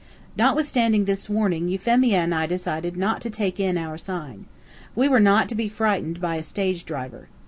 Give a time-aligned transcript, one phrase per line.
[0.35, 4.47] Notwithstanding this warning, Euphemia and I decided not to take in our sign.
[4.95, 7.27] We were not to be frightened by a stage driver.